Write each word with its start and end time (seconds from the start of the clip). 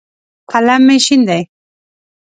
قلم 0.51 0.81
مې 0.87 0.97
شین 1.05 1.21
دی. 1.29 1.41